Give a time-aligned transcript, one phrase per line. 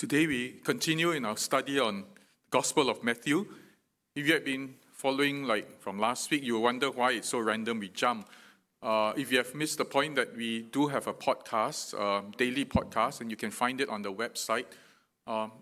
[0.00, 2.06] Today we continue in our study on the
[2.50, 3.46] Gospel of Matthew.
[4.16, 7.38] If you have been following like from last week, you will wonder why it's so
[7.38, 8.26] random we jump.
[8.82, 12.64] Uh, if you have missed the point that we do have a podcast, uh, daily
[12.64, 14.64] podcast, and you can find it on the website.
[15.26, 15.52] Um,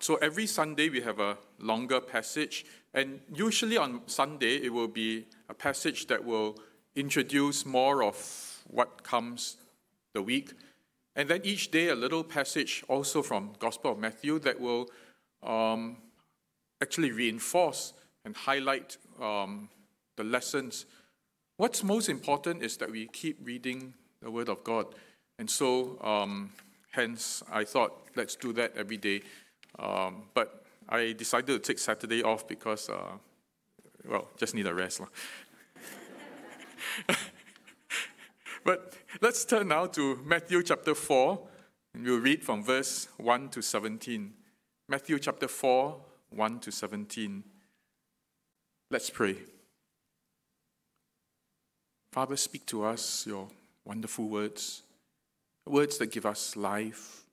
[0.00, 2.64] so every Sunday we have a longer passage,
[2.94, 6.56] and usually on Sunday it will be a passage that will
[6.96, 9.58] introduce more of what comes
[10.14, 10.54] the week.
[11.16, 14.88] And then each day, a little passage also from Gospel of Matthew that will
[15.42, 15.96] um,
[16.80, 17.92] actually reinforce
[18.24, 19.68] and highlight um,
[20.16, 20.86] the lessons.
[21.56, 24.86] What's most important is that we keep reading the Word of God.
[25.38, 26.50] And so, um,
[26.92, 29.22] hence, I thought, let's do that every day.
[29.78, 33.12] Um, but I decided to take Saturday off because, uh,
[34.08, 35.00] well, just need a rest.
[38.64, 41.40] but let's turn now to Matthew chapter 4,
[41.94, 44.32] and we'll read from verse 1 to 17.
[44.88, 45.96] Matthew chapter 4,
[46.30, 47.44] 1 to 17.
[48.90, 49.36] Let's pray.
[52.12, 53.48] Father, speak to us your
[53.84, 54.82] wonderful words,
[55.66, 57.24] words that give us life.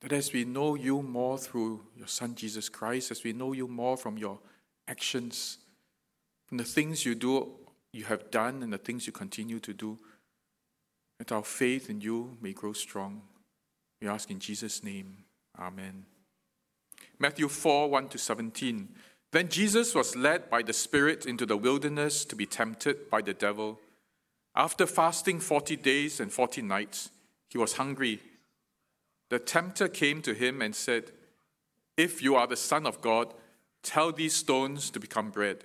[0.00, 3.68] That as we know you more through your Son Jesus Christ, as we know you
[3.68, 4.38] more from your
[4.88, 5.58] actions,
[6.46, 7.50] from the things you do
[7.96, 9.98] you have done and the things you continue to do.
[11.18, 13.22] That our faith in you may grow strong.
[14.00, 15.24] We ask in Jesus' name.
[15.58, 16.04] Amen.
[17.18, 18.88] Matthew 4 1 to 17.
[19.32, 23.34] Then Jesus was led by the Spirit into the wilderness to be tempted by the
[23.34, 23.80] devil.
[24.54, 27.10] After fasting 40 days and 40 nights,
[27.50, 28.20] he was hungry.
[29.28, 31.12] The tempter came to him and said,
[31.96, 33.34] If you are the Son of God,
[33.82, 35.64] tell these stones to become bread.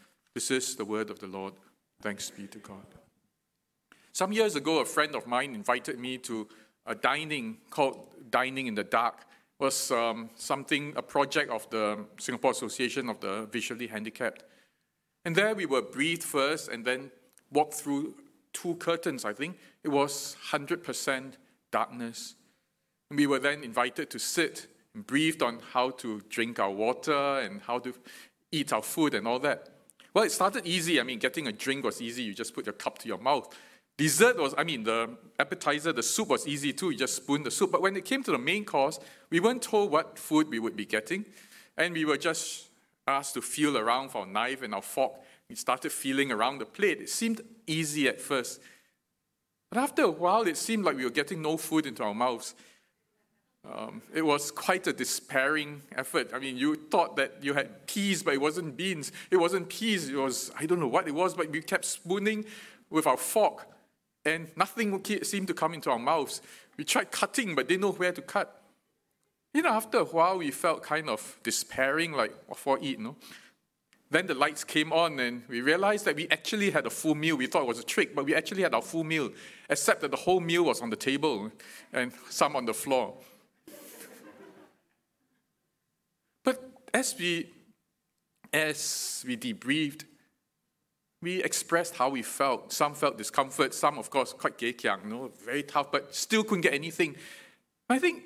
[0.33, 1.53] This is the word of the Lord.
[2.01, 2.85] Thanks be to God.
[4.13, 6.47] Some years ago, a friend of mine invited me to
[6.85, 9.25] a dining called Dining in the Dark.
[9.59, 14.43] It was um, something, a project of the Singapore Association of the Visually Handicapped.
[15.25, 17.11] And there we were briefed first and then
[17.51, 18.15] walked through
[18.53, 19.57] two curtains, I think.
[19.83, 21.33] It was 100%
[21.71, 22.35] darkness.
[23.09, 27.39] And we were then invited to sit and briefed on how to drink our water
[27.39, 27.93] and how to
[28.53, 29.69] eat our food and all that.
[30.13, 30.99] Well, it started easy.
[30.99, 32.23] I mean, getting a drink was easy.
[32.23, 33.53] You just put your cup to your mouth.
[33.97, 36.89] Dessert was, I mean, the appetizer, the soup was easy too.
[36.89, 37.71] You just spoon the soup.
[37.71, 38.99] But when it came to the main course,
[39.29, 41.25] we weren't told what food we would be getting.
[41.77, 42.69] And we were just
[43.07, 45.13] asked to feel around for our knife and our fork.
[45.49, 47.01] We started feeling around the plate.
[47.01, 48.61] It seemed easy at first.
[49.69, 52.55] But after a while, it seemed like we were getting no food into our mouths.
[53.63, 56.31] Um, it was quite a despairing effort.
[56.33, 59.11] I mean, you thought that you had peas, but it wasn't beans.
[59.29, 60.09] It wasn't peas.
[60.09, 62.45] It was, I don't know what it was, but we kept spooning
[62.89, 63.67] with our fork,
[64.25, 66.41] and nothing seemed to come into our mouths.
[66.77, 68.61] We tried cutting, but didn't know where to cut.
[69.53, 73.15] You know, after a while, we felt kind of despairing, like, what for eat, no?
[74.09, 77.37] Then the lights came on, and we realized that we actually had a full meal.
[77.37, 79.31] We thought it was a trick, but we actually had our full meal,
[79.69, 81.51] except that the whole meal was on the table
[81.93, 83.15] and some on the floor.
[86.93, 87.49] As we
[88.53, 90.03] as we debriefed,
[91.21, 92.73] we expressed how we felt.
[92.73, 96.43] Some felt discomfort, some, of course, quite gay kiang, you know, very tough, but still
[96.43, 97.15] couldn't get anything.
[97.89, 98.23] I think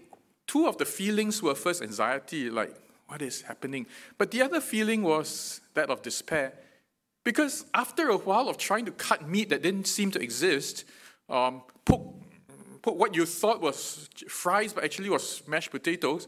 [0.48, 2.76] two of the feelings were first anxiety, like,
[3.08, 3.86] what is happening?
[4.18, 6.54] But the other feeling was that of despair.
[7.24, 10.86] Because after a while of trying to cut meat that didn't seem to exist,
[11.30, 12.00] um, put,
[12.82, 16.28] put what you thought was fries, but actually was mashed potatoes,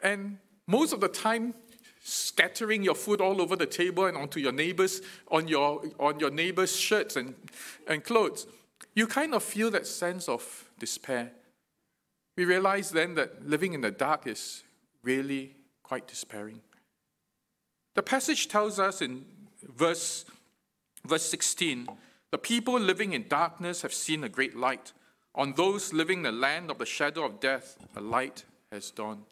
[0.00, 1.54] and most of the time
[2.02, 5.00] scattering your food all over the table and onto your neighbors,
[5.30, 7.34] on your, on your neighbors' shirts and,
[7.88, 8.46] and clothes,
[8.94, 11.32] you kind of feel that sense of despair.
[12.36, 14.62] We realize then that living in the dark is
[15.02, 16.60] really quite despairing.
[17.94, 19.24] The passage tells us in
[19.62, 20.24] verse,
[21.06, 21.88] verse 16
[22.34, 24.92] the people living in darkness have seen a great light.
[25.36, 29.22] On those living in the land of the shadow of death, a light has dawned.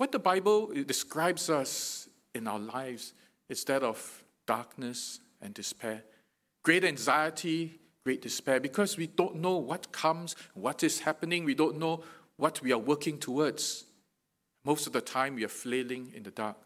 [0.00, 3.12] What the Bible describes us in our lives
[3.50, 6.04] is that of darkness and despair,
[6.62, 11.78] great anxiety, great despair, because we don't know what comes, what is happening, we don't
[11.78, 12.02] know
[12.38, 13.84] what we are working towards.
[14.64, 16.56] Most of the time, we are flailing in the dark.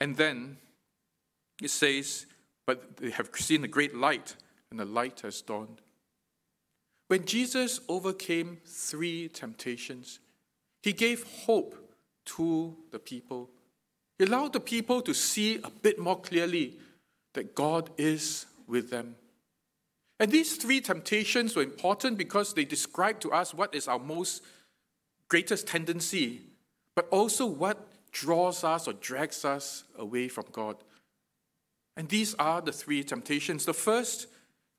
[0.00, 0.56] And then
[1.62, 2.26] it says,
[2.66, 4.34] But they have seen a great light,
[4.72, 5.80] and the light has dawned.
[7.06, 10.18] When Jesus overcame three temptations,
[10.82, 11.85] he gave hope
[12.26, 13.50] to the people.
[14.18, 16.74] He allowed the people to see a bit more clearly
[17.34, 19.16] that God is with them.
[20.18, 24.42] And these three temptations were important because they describe to us what is our most
[25.28, 26.40] greatest tendency
[26.96, 30.76] but also what draws us or drags us away from God.
[31.96, 33.64] And these are the three temptations.
[33.64, 34.26] The first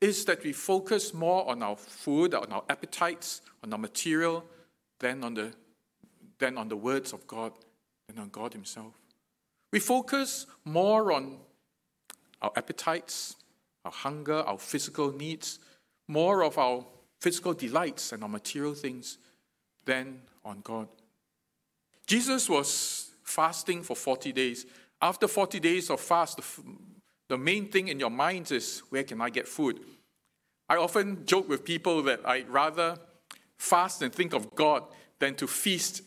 [0.01, 4.43] is that we focus more on our food, on our appetites, on our material,
[4.99, 5.53] than on the,
[6.39, 7.51] than on the words of God
[8.09, 8.93] and on God Himself.
[9.71, 11.37] We focus more on
[12.41, 13.35] our appetites,
[13.83, 15.59] our hunger, our physical needs,
[16.07, 16.85] more of our
[17.19, 19.17] physical delights and our material things
[19.85, 20.87] than on God.
[22.05, 24.65] Jesus was fasting for 40 days.
[25.01, 26.63] After 40 days of fast, the,
[27.27, 29.79] the main thing in your mind is where can I get food?
[30.69, 32.97] I often joke with people that I'd rather
[33.57, 34.83] fast and think of God
[35.19, 36.01] than to feast.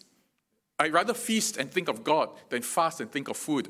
[0.80, 3.68] I'd rather feast and think of God than fast and think of food.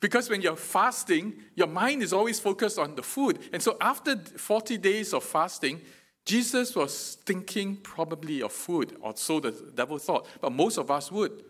[0.00, 3.38] Because when you're fasting, your mind is always focused on the food.
[3.54, 5.80] And so after 40 days of fasting,
[6.26, 11.10] Jesus was thinking probably of food, or so the devil thought, but most of us
[11.10, 11.42] would.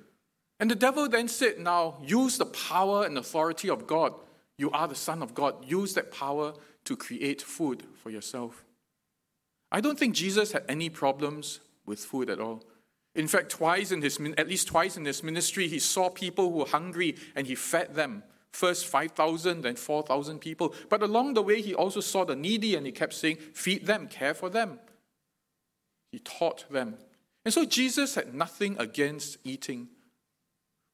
[0.61, 4.15] And the devil then said, Now use the power and authority of God.
[4.57, 5.65] You are the Son of God.
[5.67, 8.65] Use that power to create food for yourself.
[9.73, 12.63] I don't think Jesus had any problems with food at all.
[13.15, 16.59] In fact, twice in his, at least twice in his ministry, he saw people who
[16.59, 18.23] were hungry and he fed them.
[18.53, 20.75] First 5,000, then 4,000 people.
[20.89, 24.09] But along the way, he also saw the needy and he kept saying, Feed them,
[24.09, 24.81] care for them.
[26.13, 26.97] He taught them.
[27.45, 29.89] And so Jesus had nothing against eating.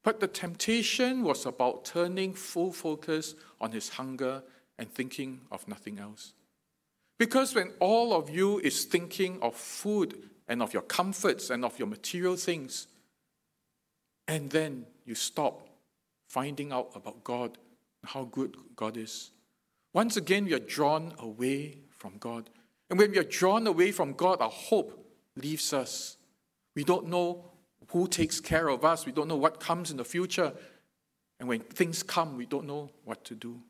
[0.03, 4.43] But the temptation was about turning full focus on his hunger
[4.77, 6.33] and thinking of nothing else.
[7.17, 11.77] Because when all of you is thinking of food and of your comforts and of
[11.77, 12.87] your material things,
[14.27, 15.67] and then you stop
[16.27, 17.57] finding out about God,
[18.01, 19.31] and how good God is.
[19.93, 22.49] Once again, we are drawn away from God.
[22.89, 25.05] And when we are drawn away from God, our hope
[25.35, 26.17] leaves us.
[26.75, 27.45] We don't know
[27.89, 30.51] who takes care of us, we don't know what comes in the future.
[31.39, 33.61] And when things come, we don't know what to do.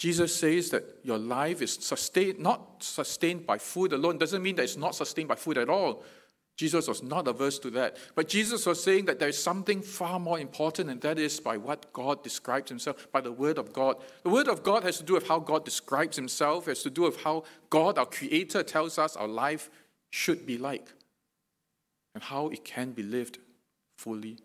[0.00, 4.16] Jesus says that your life is sustained, not sustained by food alone.
[4.16, 6.02] Doesn't mean that it's not sustained by food at all.
[6.56, 7.98] Jesus was not averse to that.
[8.14, 11.58] But Jesus was saying that there is something far more important, and that is by
[11.58, 13.96] what God describes himself, by the Word of God.
[14.22, 17.02] The Word of God has to do with how God describes himself, has to do
[17.02, 19.68] with how God, our Creator, tells us our life
[20.08, 20.88] should be like,
[22.14, 23.36] and how it can be lived
[23.98, 24.38] fully.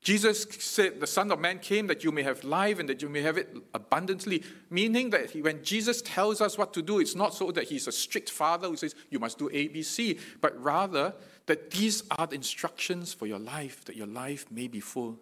[0.00, 3.08] Jesus said, The Son of Man came that you may have life and that you
[3.08, 4.42] may have it abundantly.
[4.70, 7.92] Meaning that when Jesus tells us what to do, it's not so that he's a
[7.92, 11.14] strict father who says, You must do A, B, C, but rather
[11.46, 15.18] that these are the instructions for your life, that your life may be full.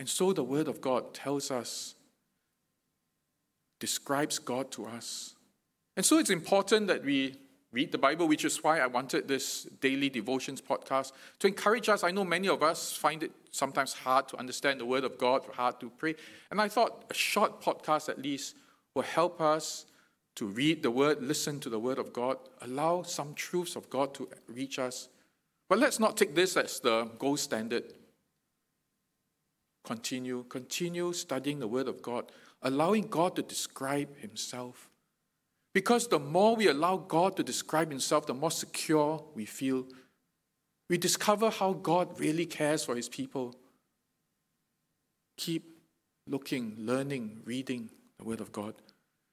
[0.00, 1.94] And so the Word of God tells us,
[3.78, 5.34] describes God to us.
[5.96, 7.36] And so it's important that we
[7.72, 12.02] read the Bible, which is why I wanted this daily devotions podcast to encourage us.
[12.02, 15.46] I know many of us find it sometimes hard to understand the Word of God,
[15.54, 16.16] hard to pray.
[16.50, 18.56] And I thought a short podcast at least
[18.94, 19.86] will help us
[20.36, 24.14] to read the Word, listen to the Word of God, allow some truths of God
[24.14, 25.08] to reach us.
[25.68, 27.92] But let's not take this as the gold standard.
[29.84, 34.89] Continue, continue studying the Word of God, allowing God to describe Himself
[35.72, 39.86] Because the more we allow God to describe Himself, the more secure we feel.
[40.88, 43.54] We discover how God really cares for His people.
[45.36, 45.64] Keep
[46.26, 48.74] looking, learning, reading the Word of God.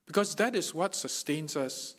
[0.05, 1.95] Because that is what sustains us.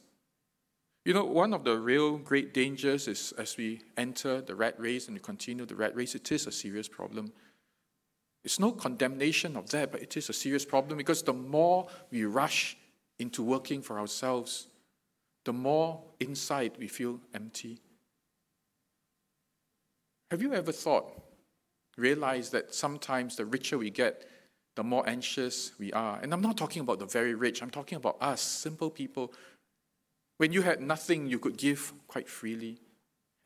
[1.04, 5.06] You know, one of the real great dangers is as we enter the rat race
[5.06, 7.32] and we continue the rat race, it is a serious problem.
[8.44, 12.24] It's no condemnation of that, but it is a serious problem because the more we
[12.24, 12.77] rush
[13.18, 14.68] into working for ourselves,
[15.44, 17.80] the more inside we feel empty.
[20.30, 21.22] Have you ever thought,
[21.96, 24.28] realized that sometimes the richer we get,
[24.76, 26.18] the more anxious we are?
[26.22, 29.32] And I'm not talking about the very rich, I'm talking about us, simple people.
[30.36, 32.78] When you had nothing, you could give quite freely.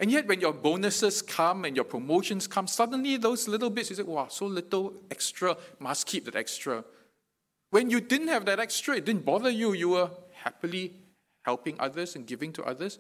[0.01, 3.97] And yet, when your bonuses come and your promotions come, suddenly those little bits, you
[3.97, 6.85] say, wow, so little extra, must keep that extra.
[7.73, 9.73] When you didn't have that extra, it didn't bother you.
[9.73, 10.93] You were happily
[11.47, 12.99] helping others and giving to others.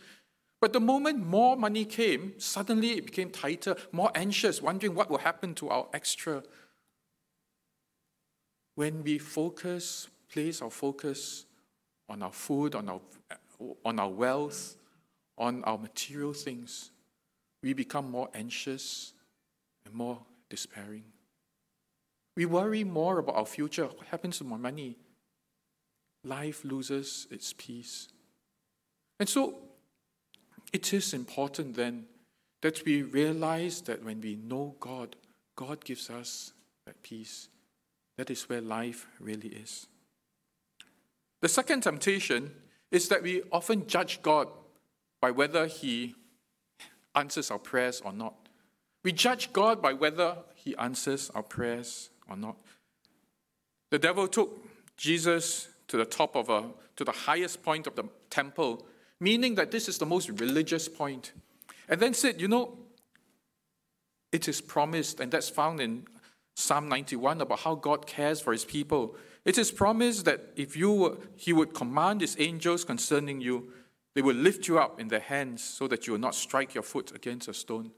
[0.62, 5.18] But the moment more money came, suddenly it became tighter, more anxious, wondering what will
[5.18, 6.42] happen to our extra.
[8.74, 11.44] When we focus, place our focus
[12.08, 13.00] on our food, on our,
[13.84, 14.76] on our wealth,
[15.36, 16.92] on our material things,
[17.62, 19.12] we become more anxious
[19.84, 21.11] and more despairing.
[22.36, 23.86] We worry more about our future.
[23.86, 24.96] What happens to my money?
[26.24, 28.08] Life loses its peace.
[29.20, 29.58] And so
[30.72, 32.06] it is important then
[32.62, 35.16] that we realize that when we know God,
[35.56, 36.52] God gives us
[36.86, 37.48] that peace.
[38.16, 39.86] That is where life really is.
[41.40, 42.52] The second temptation
[42.90, 44.48] is that we often judge God
[45.20, 46.14] by whether He
[47.14, 48.34] answers our prayers or not.
[49.02, 52.56] We judge God by whether He answers our prayers or not.
[53.90, 54.64] The devil took
[54.96, 56.64] Jesus to the top of a,
[56.96, 58.86] to the highest point of the temple,
[59.20, 61.32] meaning that this is the most religious point,
[61.88, 62.78] and then said, You know,
[64.32, 66.06] it is promised, and that's found in
[66.54, 69.16] Psalm 91 about how God cares for his people.
[69.44, 73.72] It is promised that if you were, he would command his angels concerning you,
[74.14, 76.82] they will lift you up in their hands so that you will not strike your
[76.82, 77.90] foot against a stone.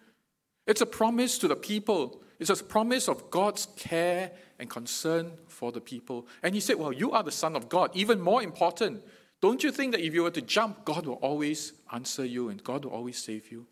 [0.67, 5.73] It's a promise to the people it's a promise of God's care and concern for
[5.73, 6.27] the people.
[6.43, 7.91] And he said, Well, you are the Son of God.
[7.95, 9.03] Even more important,
[9.41, 12.63] don't you think that if you were to jump, God will always answer you and
[12.63, 13.67] God will always save you?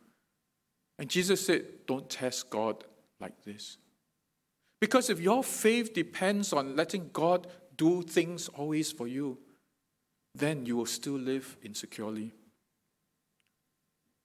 [0.99, 2.85] And Jesus said, Don't test God
[3.21, 3.79] like this.
[4.81, 7.47] Because if your faith depends on letting God
[7.77, 9.39] do things always for you,
[10.35, 12.33] then you will still live insecurely.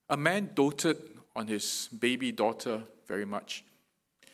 [0.09, 3.63] A man doted on his baby daughter very much.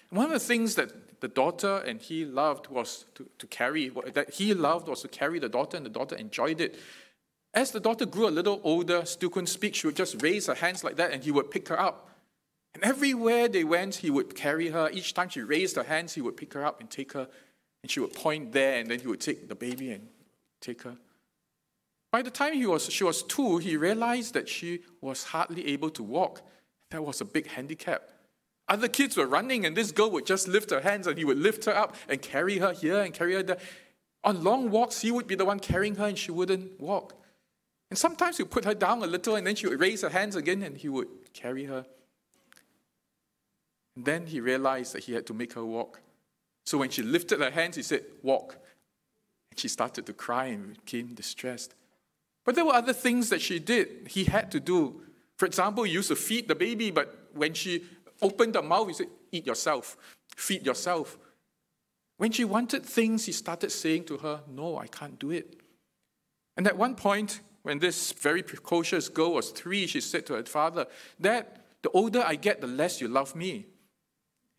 [0.10, 4.34] One of the things that the daughter and he loved was to, to carry, that
[4.34, 6.80] he loved was to carry the daughter, and the daughter enjoyed it.
[7.54, 10.56] As the daughter grew a little older, still couldn't speak, she would just raise her
[10.56, 12.10] hands like that and he would pick her up.
[12.74, 14.90] And everywhere they went, he would carry her.
[14.92, 17.28] Each time she raised her hands, he would pick her up and take her.
[17.84, 20.08] And she would point there, and then he would take the baby and
[20.62, 20.98] take her.
[22.12, 25.90] By the time he was, she was two, he realized that she was hardly able
[25.92, 26.42] to walk.
[26.94, 28.08] That was a big handicap.
[28.68, 31.40] Other kids were running, and this girl would just lift her hands and he would
[31.40, 33.58] lift her up and carry her here and carry her there.
[34.24, 37.16] On long walks, he would be the one carrying her and she wouldn't walk.
[37.90, 40.10] And sometimes he would put her down a little and then she would raise her
[40.10, 41.84] hands again and he would carry her.
[43.96, 46.00] And then he realized that he had to make her walk.
[46.64, 48.56] So when she lifted her hands, he said, Walk.
[49.50, 51.74] And she started to cry and became distressed.
[52.46, 55.02] But there were other things that she did, he had to do.
[55.38, 57.84] For example, he used to feed the baby, but when she
[58.22, 59.98] opened the mouth, he said, Eat yourself,
[60.36, 61.18] feed yourself.
[62.18, 65.58] When she wanted things, he started saying to her, No, I can't do it.
[66.56, 70.44] And at one point, when this very precocious girl was three, she said to her
[70.44, 70.86] father,
[71.20, 71.48] Dad,
[71.82, 73.66] the older I get, the less you love me.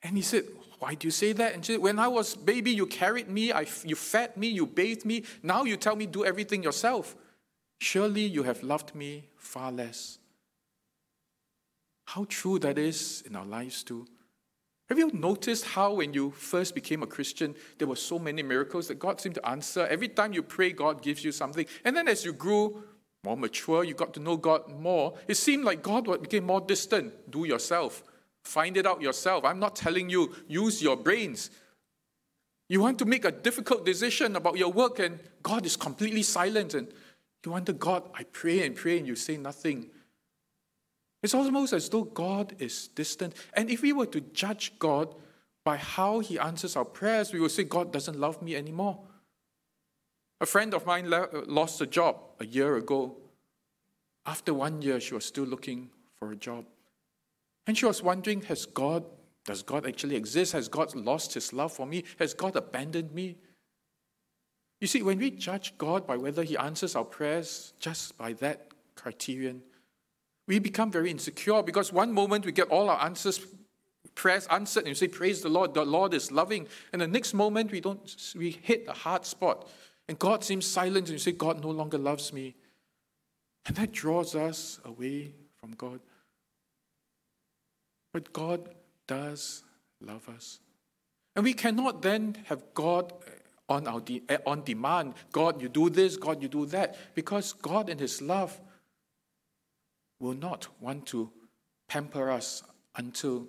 [0.03, 0.45] And he said,
[0.79, 1.55] Why do you say that?
[1.55, 4.67] And she said, When I was baby, you carried me, I, you fed me, you
[4.67, 5.25] bathed me.
[5.43, 7.15] Now you tell me do everything yourself.
[7.81, 10.19] Surely you have loved me far less.
[12.07, 14.07] How true that is in our lives too.
[14.89, 18.89] Have you noticed how, when you first became a Christian, there were so many miracles
[18.89, 19.87] that God seemed to answer?
[19.87, 21.65] Every time you pray, God gives you something.
[21.85, 22.85] And then as you grew
[23.25, 25.15] more mature, you got to know God more.
[25.27, 27.31] It seemed like God became more distant.
[27.31, 28.03] Do yourself,
[28.45, 29.45] find it out yourself.
[29.47, 31.51] I'm not telling you, use your brains.
[32.69, 36.75] You want to make a difficult decision about your work, and God is completely silent.
[36.75, 36.89] And
[37.45, 39.91] you wonder, God, I pray and pray, and you say nothing.
[41.25, 43.35] It's almost as though God is distant.
[43.55, 45.15] And if we were to judge God
[45.65, 49.01] by how he answers our prayers, we would say, God doesn't love me anymore.
[50.43, 53.17] A friend of mine uh, lost a job a year ago.
[54.27, 56.67] After one year, she was still looking for a job.
[57.67, 59.03] And she was wondering, has God,
[59.47, 60.53] does God actually exist?
[60.53, 62.05] Has God lost his love for me?
[62.19, 63.39] Has God abandoned me?
[64.79, 68.69] You see, when we judge God by whether he answers our prayers just by that
[68.95, 69.63] criterion,
[70.47, 73.41] we become very insecure because one moment we get all our answers,
[74.15, 76.69] prayers answered, and you say, Praise the Lord, the Lord is loving.
[76.93, 79.69] And the next moment we don't we hit a hard spot.
[80.09, 82.55] And God seems silent, and you say, God no longer loves me.
[83.67, 86.01] And that draws us away from God.
[88.13, 88.69] But God
[89.07, 89.63] does
[90.01, 90.61] love us.
[91.35, 93.31] And we cannot then have God eh,
[93.69, 95.15] on, our de- eh, on demand.
[95.33, 96.97] God, you do this, God, you do that.
[97.15, 98.61] Because God, in His love,
[100.21, 101.31] will not want to
[101.89, 102.63] pamper us
[102.97, 103.47] until,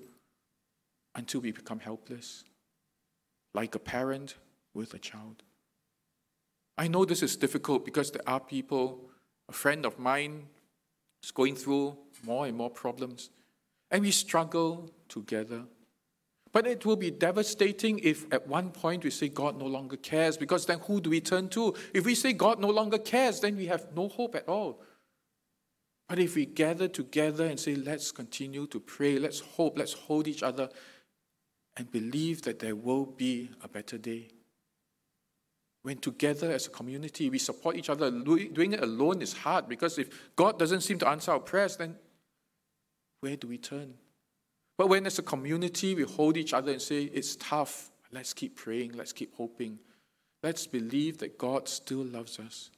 [1.15, 2.43] until we become helpless,
[3.53, 4.35] like a parent
[4.73, 5.43] with a child.
[6.77, 9.09] I know this is difficult because there are people,
[9.47, 10.47] a friend of mine
[11.23, 13.29] is going through more and more problems,
[13.91, 15.63] and we struggle together.
[16.51, 20.37] But it will be devastating if at one point we say God no longer cares,
[20.37, 21.73] because then who do we turn to?
[21.93, 24.81] If we say God no longer cares, then we have no hope at all.
[26.07, 30.27] But if we gather together and say, let's continue to pray, let's hope, let's hold
[30.27, 30.69] each other,
[31.77, 34.29] and believe that there will be a better day.
[35.81, 39.99] When together as a community we support each other, doing it alone is hard because
[39.99, 41.95] if God doesn't seem to answer our prayers, then
[43.21, 43.93] where do we turn?
[44.77, 48.55] But when as a community we hold each other and say, it's tough, let's keep
[48.55, 49.79] praying, let's keep hoping,
[50.43, 52.71] let's believe that God still loves us.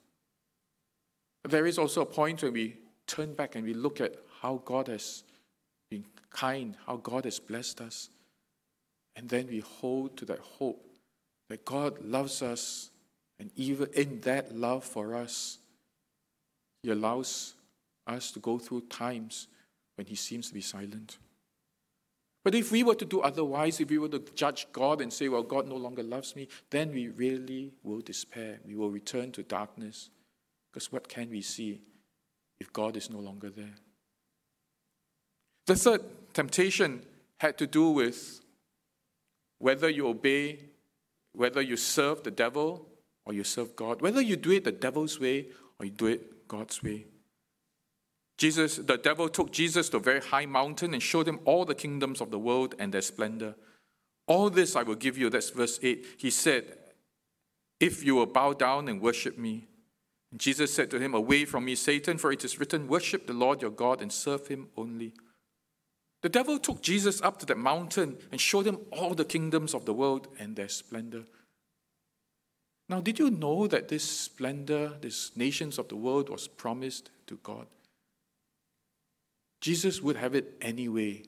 [1.48, 4.88] There is also a point when we turn back and we look at how God
[4.88, 5.24] has
[5.90, 8.10] been kind, how God has blessed us.
[9.16, 10.84] And then we hold to that hope
[11.50, 12.92] that God loves us,
[13.40, 15.60] and even in that love for us,
[16.84, 17.54] He allows
[18.06, 19.48] us to go through times
[19.96, 21.18] when He seems to be silent.
[22.44, 25.28] But if we were to do otherwise, if we were to judge God and say,
[25.28, 28.60] well, God no longer loves me, then we really will despair.
[28.66, 30.10] We will return to darkness.
[30.72, 31.82] Because what can we see?
[32.60, 33.76] If God is no longer there.
[35.68, 36.02] The third
[36.34, 37.04] temptation
[37.40, 38.42] had to do with
[39.60, 40.60] whether you obey,
[41.34, 42.88] whether you serve the devil
[43.26, 45.48] or you serve God, whether you do it the devil's way
[45.80, 47.06] or you do it God's way.
[48.38, 51.76] Jesus, the devil took Jesus to a very high mountain and showed him all the
[51.76, 53.56] kingdoms of the world and their splendor.
[54.28, 55.30] All this I will give you.
[55.30, 56.06] That's verse 8.
[56.18, 56.78] He said,
[57.80, 59.68] If you will bow down and worship me,
[60.38, 63.62] Jesus said to him, Away from me, Satan, for it is written, Worship the Lord
[63.62, 65.14] your God and serve him only.
[66.22, 69.86] The devil took Jesus up to that mountain and showed him all the kingdoms of
[69.86, 71.24] the world and their splendor.
[72.90, 77.38] Now, did you know that this splendor, these nations of the world, was promised to
[77.44, 77.68] God?
[79.62, 81.24] Jesus would have it anyway,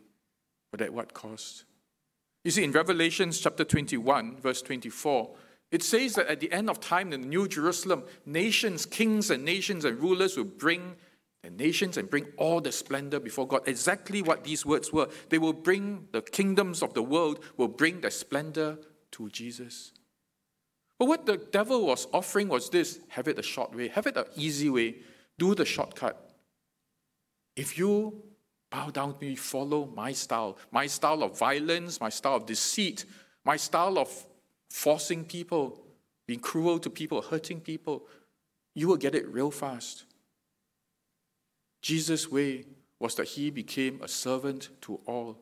[0.71, 1.65] but at what cost?
[2.43, 5.35] You see, in Revelation chapter 21, verse 24,
[5.71, 9.45] it says that at the end of time in the New Jerusalem, nations, kings, and
[9.45, 10.95] nations and rulers will bring
[11.43, 13.67] the nations and bring all the splendor before God.
[13.67, 15.09] Exactly what these words were.
[15.29, 18.77] They will bring the kingdoms of the world, will bring the splendor
[19.11, 19.91] to Jesus.
[20.97, 24.17] But what the devil was offering was this have it a short way, have it
[24.17, 24.97] an easy way,
[25.37, 26.29] do the shortcut.
[27.55, 28.21] If you
[28.69, 33.05] bow down to me, follow my style, my style of violence, my style of deceit,
[33.45, 34.25] my style of
[34.69, 35.81] forcing people,
[36.27, 38.05] being cruel to people, hurting people,
[38.75, 40.05] you will get it real fast.
[41.81, 42.65] Jesus' way
[42.99, 45.37] was that he became a servant to all.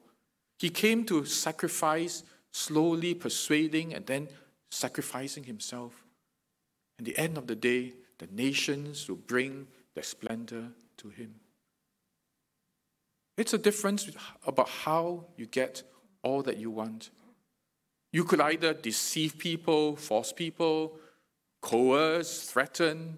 [0.60, 4.28] He came to sacrifice, slowly persuading and then
[4.72, 6.04] sacrificing himself.
[7.00, 11.36] At the end of the day, the nations will bring their splendor to him.
[13.38, 14.10] It's a difference
[14.46, 15.84] about how you get
[16.24, 17.12] all that you want.
[18.12, 20.98] You could either deceive people, force people,
[21.62, 23.18] coerce, threaten,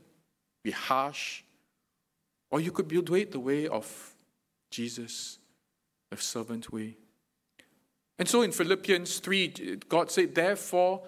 [0.64, 1.44] be harsh,
[2.52, 4.14] or you could do it the way of
[4.72, 5.38] Jesus,
[6.10, 6.98] the servant way.
[8.18, 11.04] And so in Philippians 3, God said, Therefore,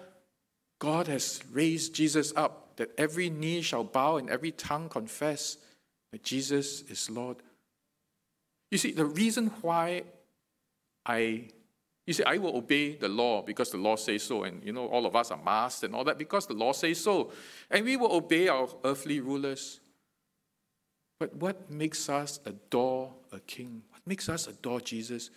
[0.78, 5.58] God has raised Jesus up, that every knee shall bow and every tongue confess
[6.10, 7.36] that Jesus is Lord.
[8.70, 10.04] You see, the reason why
[11.04, 11.48] I
[12.06, 14.42] you say, I will obey the law because the law says so.
[14.42, 17.00] And, you know, all of us are masked and all that because the law says
[17.00, 17.30] so.
[17.70, 19.80] And we will obey our earthly rulers.
[21.20, 23.82] But what makes us adore a king?
[23.90, 25.30] What makes us adore Jesus?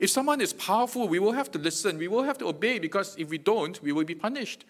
[0.00, 1.98] If someone is powerful, we will have to listen.
[1.98, 4.64] We will have to obey because if we don't, we will be punished.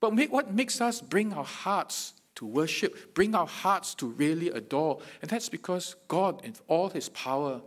[0.00, 4.98] But what makes us bring our hearts to worship, bring our hearts to really adore?
[5.22, 7.60] And that's because God, in all his power,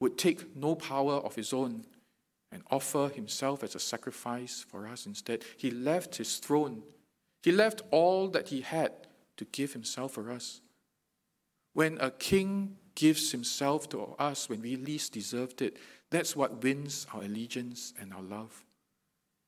[0.00, 1.84] would take no power of his own
[2.50, 5.44] and offer himself as a sacrifice for us instead.
[5.56, 6.82] He left his throne,
[7.42, 8.92] he left all that he had
[9.36, 10.60] to give himself for us.
[11.74, 15.76] When a king gives himself to us when we least deserved it,
[16.10, 18.64] that's what wins our allegiance and our love.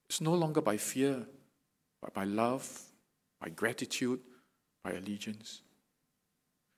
[0.08, 1.26] It's no longer by fear,
[2.00, 2.68] but by love,
[3.40, 4.20] by gratitude,
[4.84, 5.62] by allegiance.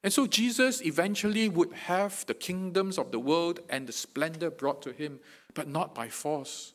[0.05, 4.83] And so Jesus eventually would have the kingdoms of the world and the splendor brought
[4.83, 5.21] to him,
[5.55, 6.75] but not by force,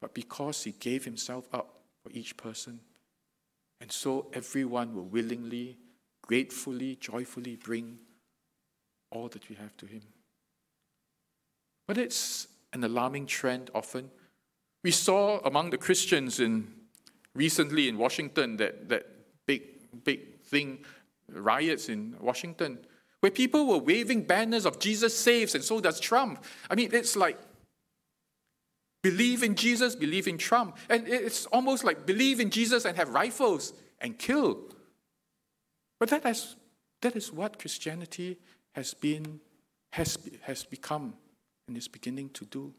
[0.00, 2.80] but because he gave himself up for each person.
[3.80, 5.78] And so everyone will willingly,
[6.22, 7.98] gratefully, joyfully bring
[9.10, 10.02] all that we have to him.
[11.86, 14.10] But it's an alarming trend often.
[14.82, 16.68] We saw among the Christians in
[17.34, 19.06] recently in Washington that, that
[19.46, 19.62] big,
[20.04, 20.84] big thing
[21.30, 22.78] riots in Washington,
[23.20, 26.44] where people were waving banners of Jesus saves and so does Trump.
[26.70, 27.38] I mean, it's like
[29.10, 30.76] believe in Jesus, believe in Trump.
[30.88, 34.50] And it's almost like believe in Jesus and have rifles and kill.
[35.98, 36.56] But that is,
[37.00, 38.38] that is what Christianity
[38.72, 39.40] has been,
[39.92, 41.14] has, has become
[41.66, 42.74] and is beginning to do.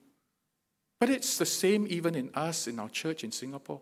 [1.00, 3.82] But it's the same even in us, in our church in Singapore.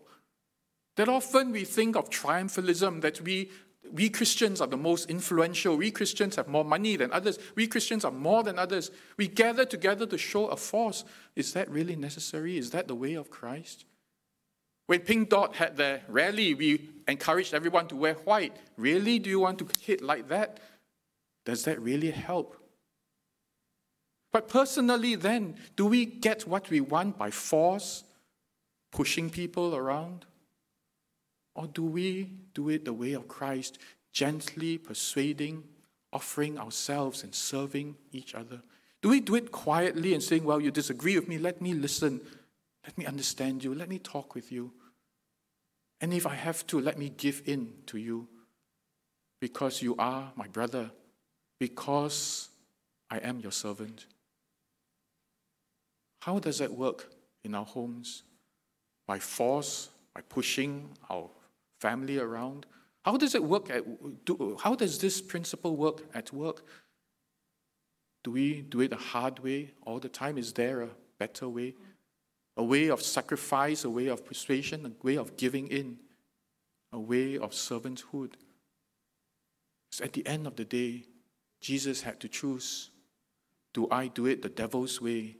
[0.96, 3.50] That often we think of triumphalism, that we
[3.92, 5.76] we Christians are the most influential.
[5.76, 7.38] We Christians have more money than others.
[7.54, 8.90] We Christians are more than others.
[9.16, 11.04] We gather together to show a force.
[11.36, 12.58] Is that really necessary?
[12.58, 13.84] Is that the way of Christ?
[14.86, 18.56] When Pink Dot had their rally, we encouraged everyone to wear white.
[18.76, 19.18] Really?
[19.18, 20.60] Do you want to hit like that?
[21.44, 22.56] Does that really help?
[24.32, 28.04] But personally, then, do we get what we want by force,
[28.92, 30.26] pushing people around?
[31.58, 33.78] Or do we do it the way of Christ,
[34.12, 35.64] gently persuading,
[36.12, 38.62] offering ourselves and serving each other?
[39.02, 42.20] Do we do it quietly and saying, Well, you disagree with me, let me listen,
[42.84, 44.70] let me understand you, let me talk with you?
[46.00, 48.28] And if I have to, let me give in to you
[49.40, 50.92] because you are my brother,
[51.58, 52.50] because
[53.10, 54.06] I am your servant.
[56.20, 57.10] How does that work
[57.42, 58.22] in our homes?
[59.08, 61.28] By force, by pushing our
[61.80, 62.66] family around?
[63.04, 63.70] How does it work?
[63.70, 63.84] At,
[64.24, 66.64] do, how does this principle work at work?
[68.24, 70.38] Do we do it the hard way all the time?
[70.38, 71.74] Is there a better way?
[72.56, 75.98] A way of sacrifice, a way of persuasion, a way of giving in,
[76.92, 78.32] a way of servanthood.
[79.92, 81.04] So at the end of the day,
[81.60, 82.90] Jesus had to choose
[83.74, 85.36] do I do it the devil's way,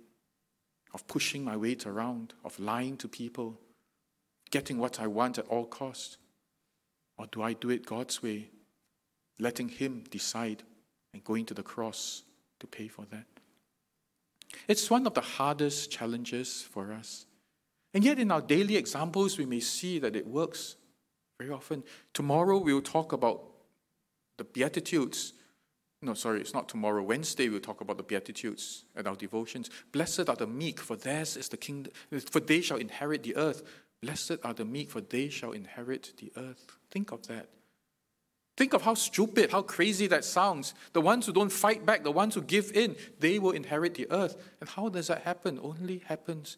[0.95, 3.59] of pushing my weight around, of lying to people,
[4.51, 6.19] getting what I want at all costs?
[7.19, 8.51] Or do I do it God's way,
[9.39, 10.63] letting Him decide
[11.13, 12.23] and going to the cross
[12.61, 13.25] to pay for that?
[14.67, 17.27] It's one of the hardest challenges for us.
[17.95, 20.77] And yet, in our daily examples, we may see that it works
[21.39, 21.83] very often.
[22.15, 23.43] Tomorrow, we'll talk about
[24.37, 25.33] the Beatitudes.
[26.01, 27.03] No, sorry, it's not tomorrow.
[27.03, 29.71] Wednesday, we'll talk about the Beatitudes at our devotions.
[29.91, 31.93] Blessed are the meek, for theirs is the kingdom,
[32.31, 33.63] for they shall inherit the earth.
[34.03, 36.67] Blessed are the meek, for they shall inherit the earth.
[36.91, 37.49] Think of that.
[38.57, 40.75] Think of how stupid, how crazy that sounds.
[40.93, 44.11] The ones who don't fight back, the ones who give in, they will inherit the
[44.11, 44.37] earth.
[44.61, 45.61] And how does that happen?
[45.63, 46.57] Only happens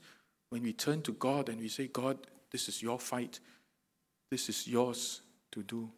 [0.49, 2.19] when we turn to God and we say, God,
[2.51, 3.41] this is your fight.
[4.31, 5.21] This is yours
[5.53, 5.91] to do.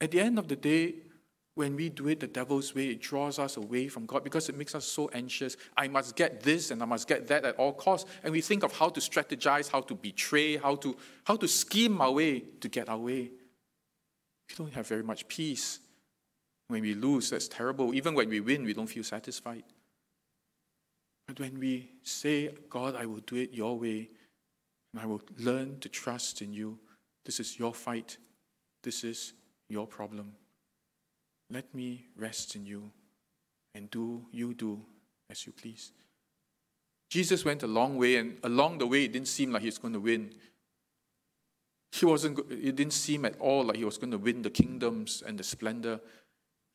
[0.00, 0.94] At the end of the day,
[1.58, 4.56] when we do it the devil's way, it draws us away from God because it
[4.56, 5.56] makes us so anxious.
[5.76, 8.08] I must get this and I must get that at all costs.
[8.22, 12.00] And we think of how to strategize, how to betray, how to, how to scheme
[12.00, 13.32] our way to get our way.
[14.48, 15.80] We don't have very much peace.
[16.68, 17.92] When we lose, that's terrible.
[17.92, 19.64] Even when we win, we don't feel satisfied.
[21.26, 24.10] But when we say, God, I will do it your way,
[24.92, 26.78] and I will learn to trust in you,
[27.24, 28.16] this is your fight,
[28.84, 29.32] this is
[29.68, 30.34] your problem.
[31.50, 32.90] Let me rest in you
[33.74, 34.80] and do you do
[35.30, 35.92] as you please.
[37.10, 39.78] Jesus went a long way, and along the way, it didn't seem like he was
[39.78, 40.30] going to win.
[41.92, 45.22] He wasn't, it didn't seem at all like he was going to win the kingdoms
[45.26, 46.00] and the splendor.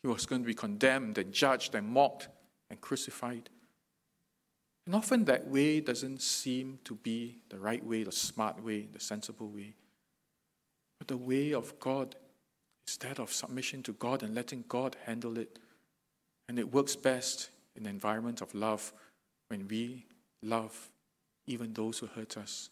[0.01, 2.29] He was going to be condemned and judged and mocked
[2.71, 3.49] and crucified.
[4.85, 8.99] And often that way doesn't seem to be the right way, the smart way, the
[8.99, 9.75] sensible way.
[10.99, 12.15] But the way of God
[12.87, 15.59] instead of submission to God and letting God handle it.
[16.47, 18.91] And it works best in an environment of love
[19.47, 20.05] when we
[20.41, 20.89] love
[21.47, 22.69] even those who hurt us.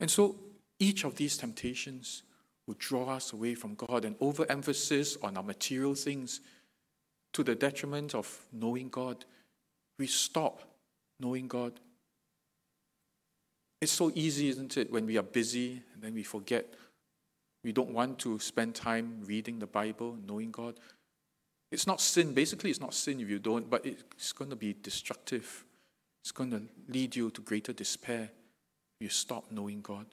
[0.00, 0.36] And so
[0.78, 2.22] each of these temptations
[2.66, 6.40] will draw us away from God and overemphasis on our material things
[7.32, 9.24] to the detriment of knowing God.
[9.98, 10.62] We stop
[11.18, 11.72] knowing God.
[13.80, 16.72] It's so easy, isn't it, when we are busy and then we forget.
[17.64, 20.78] We don't want to spend time reading the Bible, knowing God.
[21.70, 22.34] It's not sin.
[22.34, 25.64] Basically, it's not sin if you don't, but it's going to be destructive.
[26.22, 28.30] It's going to lead you to greater despair
[29.00, 30.06] if you stop knowing God.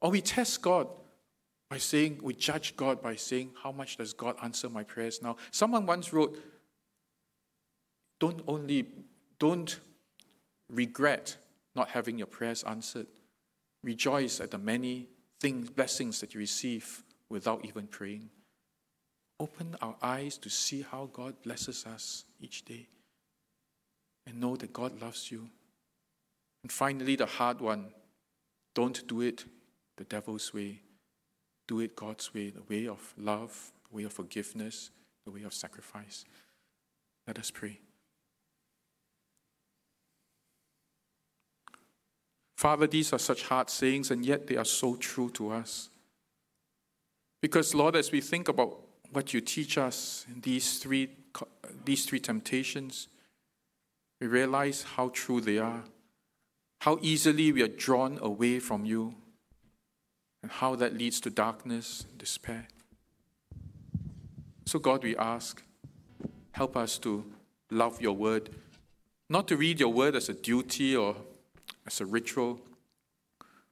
[0.00, 0.88] Or we test God
[1.70, 5.36] by saying, we judge God by saying, How much does God answer my prayers now?
[5.50, 6.38] Someone once wrote,
[8.20, 8.86] Don't only,
[9.38, 9.80] don't
[10.68, 11.36] regret
[11.74, 13.06] not having your prayers answered.
[13.82, 15.08] Rejoice at the many
[15.40, 18.30] things, blessings that you receive without even praying.
[19.40, 22.86] Open our eyes to see how God blesses us each day
[24.26, 25.48] and know that God loves you.
[26.62, 27.86] And finally, the hard one
[28.74, 29.44] don't do it
[29.96, 30.80] the devil's way.
[31.66, 34.90] Do it God's way, the way of love, the way of forgiveness,
[35.24, 36.24] the way of sacrifice.
[37.26, 37.78] Let us pray.
[42.56, 45.90] Father, these are such hard sayings, and yet they are so true to us.
[47.40, 48.80] Because, Lord, as we think about
[49.12, 51.10] what you teach us in these three,
[51.84, 53.08] these three temptations,
[54.20, 55.84] we realize how true they are,
[56.80, 59.14] how easily we are drawn away from you,
[60.42, 62.68] and how that leads to darkness and despair.
[64.64, 65.62] So, God, we ask,
[66.52, 67.24] help us to
[67.70, 68.50] love your word,
[69.28, 71.16] not to read your word as a duty or
[71.86, 72.60] as a ritual,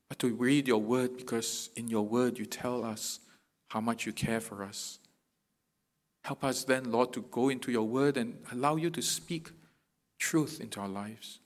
[0.09, 3.21] but to read your word because in your word you tell us
[3.69, 4.99] how much you care for us.
[6.25, 9.51] Help us then, Lord, to go into your word and allow you to speak
[10.19, 11.41] truth into our lives.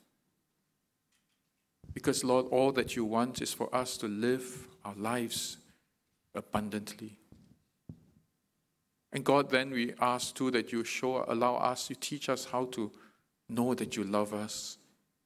[1.94, 5.56] Because, Lord, all that you want is for us to live our lives
[6.34, 7.16] abundantly.
[9.12, 12.66] And God, then we ask too that you show, allow us, you teach us how
[12.72, 12.92] to
[13.48, 14.76] know that you love us,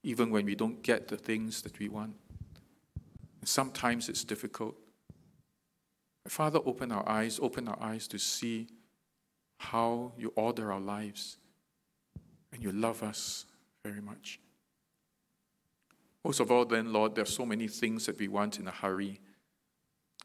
[0.03, 2.15] even when we don't get the things that we want.
[3.45, 4.77] Sometimes it's difficult.
[6.29, 8.69] Father, open our eyes, open our eyes to see
[9.59, 11.39] how you order our lives
[12.53, 13.47] and you love us
[13.85, 14.41] very much.
[16.25, 18.71] Most of all, then, Lord, there are so many things that we want in a
[18.71, 19.21] hurry.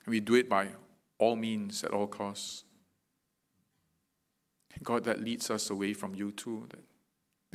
[0.06, 0.70] And we do it by
[1.18, 2.64] all means, at all costs.
[4.84, 6.84] God, that leads us away from you too, that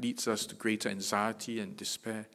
[0.00, 2.26] leads us to greater anxiety and despair.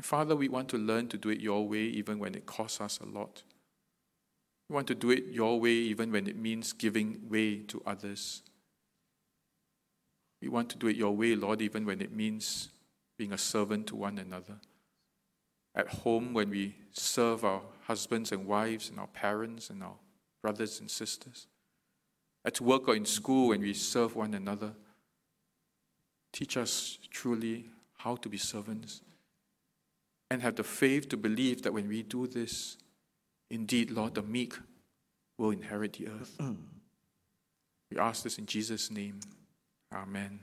[0.00, 2.98] Father, we want to learn to do it your way even when it costs us
[3.00, 3.42] a lot.
[4.68, 8.42] We want to do it your way even when it means giving way to others.
[10.40, 12.70] We want to do it your way, Lord, even when it means
[13.18, 14.56] being a servant to one another
[15.74, 19.94] at home when we serve our husbands and wives and our parents and our
[20.42, 21.46] brothers and sisters,
[22.44, 24.72] at work or in school when we serve one another.
[26.32, 27.66] Teach us truly
[27.98, 29.02] how to be servants
[30.30, 32.76] and have the faith to believe that when we do this,
[33.50, 34.54] indeed, Lord, the meek
[35.38, 36.36] will inherit the earth.
[36.38, 36.62] Mm-hmm.
[37.90, 39.20] we ask this in Jesus' name.
[39.92, 40.40] Amen.